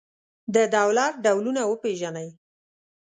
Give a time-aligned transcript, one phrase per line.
[0.53, 2.29] د دولت ډولونه وپېژنئ.